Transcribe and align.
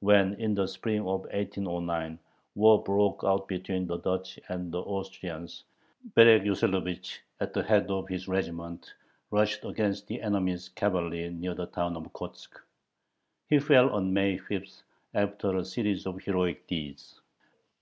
When, 0.00 0.34
in 0.34 0.52
the 0.54 0.68
spring 0.68 1.00
of 1.08 1.22
1809, 1.32 2.18
war 2.54 2.82
broke 2.82 3.22
out 3.24 3.48
between 3.48 3.86
the 3.86 3.96
Duchy 3.96 4.42
and 4.50 4.70
the 4.70 4.78
Austrians, 4.80 5.64
Berek 6.14 6.42
Yoselovich, 6.44 7.20
at 7.40 7.54
the 7.54 7.62
head 7.62 7.90
of 7.90 8.06
his 8.06 8.28
regiment, 8.28 8.92
rushed 9.30 9.64
against 9.64 10.06
the 10.06 10.20
enemy's 10.20 10.68
cavalry 10.68 11.30
near 11.30 11.54
the 11.54 11.64
town 11.64 11.96
of 11.96 12.12
Kotzk. 12.12 12.60
He 13.48 13.58
fell 13.58 13.88
on 13.88 14.12
May 14.12 14.36
5, 14.36 14.70
after 15.14 15.56
a 15.56 15.64
series 15.64 16.04
of 16.04 16.20
heroic 16.22 16.66
deeds. 16.66 17.18